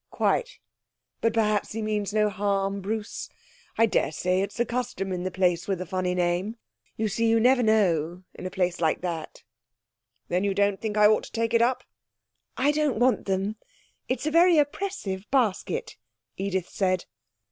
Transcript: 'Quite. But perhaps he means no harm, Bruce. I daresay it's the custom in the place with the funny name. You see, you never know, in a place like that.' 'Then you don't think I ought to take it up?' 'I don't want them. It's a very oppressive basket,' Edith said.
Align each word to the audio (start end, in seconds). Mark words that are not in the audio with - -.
'Quite. 0.09 0.57
But 1.21 1.31
perhaps 1.35 1.73
he 1.73 1.81
means 1.83 2.11
no 2.11 2.27
harm, 2.31 2.81
Bruce. 2.81 3.29
I 3.77 3.85
daresay 3.85 4.41
it's 4.41 4.57
the 4.57 4.65
custom 4.65 5.11
in 5.11 5.21
the 5.21 5.29
place 5.29 5.67
with 5.67 5.77
the 5.77 5.85
funny 5.85 6.15
name. 6.15 6.57
You 6.97 7.07
see, 7.07 7.27
you 7.27 7.39
never 7.39 7.61
know, 7.61 8.23
in 8.33 8.47
a 8.47 8.49
place 8.49 8.81
like 8.81 9.01
that.' 9.01 9.43
'Then 10.27 10.43
you 10.43 10.55
don't 10.55 10.81
think 10.81 10.97
I 10.97 11.05
ought 11.05 11.25
to 11.25 11.31
take 11.31 11.53
it 11.53 11.61
up?' 11.61 11.83
'I 12.57 12.71
don't 12.71 12.99
want 12.99 13.25
them. 13.25 13.57
It's 14.09 14.25
a 14.25 14.31
very 14.31 14.57
oppressive 14.57 15.29
basket,' 15.29 15.97
Edith 16.35 16.69
said. 16.69 17.05